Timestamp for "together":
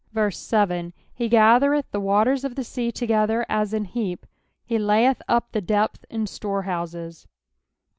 2.91-3.45